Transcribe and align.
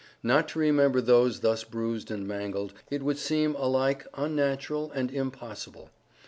Not 0.23 0.47
to 0.47 0.57
remember 0.59 0.99
those 0.99 1.41
thus 1.41 1.63
bruised 1.63 2.09
and 2.09 2.27
mangled, 2.27 2.73
it 2.89 3.03
would 3.03 3.19
seem 3.19 3.53
alike 3.53 4.07
unnatural, 4.15 4.91
and 4.95 5.11
impossible. 5.11 5.91